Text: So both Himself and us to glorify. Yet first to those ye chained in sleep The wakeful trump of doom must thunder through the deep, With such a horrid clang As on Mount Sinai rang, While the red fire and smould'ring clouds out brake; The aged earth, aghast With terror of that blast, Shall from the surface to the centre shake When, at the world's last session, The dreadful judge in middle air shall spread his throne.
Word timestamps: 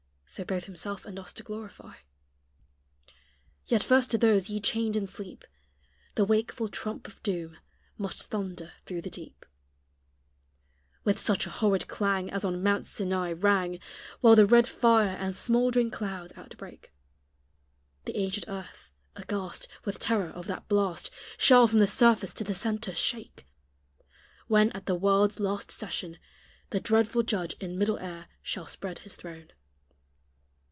So 0.33 0.45
both 0.45 0.63
Himself 0.63 1.05
and 1.05 1.19
us 1.19 1.33
to 1.33 1.43
glorify. 1.43 1.95
Yet 3.65 3.83
first 3.83 4.09
to 4.11 4.17
those 4.17 4.49
ye 4.49 4.61
chained 4.61 4.95
in 4.95 5.05
sleep 5.05 5.43
The 6.15 6.23
wakeful 6.23 6.69
trump 6.69 7.05
of 7.05 7.21
doom 7.21 7.57
must 7.97 8.27
thunder 8.27 8.71
through 8.85 9.01
the 9.01 9.09
deep, 9.09 9.45
With 11.03 11.19
such 11.19 11.45
a 11.45 11.49
horrid 11.49 11.89
clang 11.89 12.29
As 12.31 12.45
on 12.45 12.63
Mount 12.63 12.87
Sinai 12.87 13.33
rang, 13.33 13.79
While 14.21 14.37
the 14.37 14.45
red 14.45 14.67
fire 14.69 15.17
and 15.19 15.35
smould'ring 15.35 15.91
clouds 15.91 16.31
out 16.37 16.55
brake; 16.57 16.93
The 18.05 18.15
aged 18.15 18.45
earth, 18.47 18.89
aghast 19.17 19.67
With 19.83 19.99
terror 19.99 20.29
of 20.29 20.47
that 20.47 20.65
blast, 20.69 21.11
Shall 21.37 21.67
from 21.67 21.79
the 21.79 21.87
surface 21.87 22.33
to 22.35 22.45
the 22.45 22.55
centre 22.55 22.95
shake 22.95 23.45
When, 24.47 24.71
at 24.71 24.85
the 24.85 24.95
world's 24.95 25.41
last 25.41 25.71
session, 25.71 26.19
The 26.69 26.79
dreadful 26.79 27.23
judge 27.23 27.55
in 27.59 27.77
middle 27.77 27.99
air 27.99 28.29
shall 28.41 28.65
spread 28.65 28.99
his 28.99 29.17
throne. 29.17 29.49